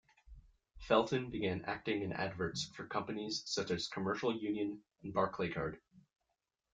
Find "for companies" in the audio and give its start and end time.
2.75-3.43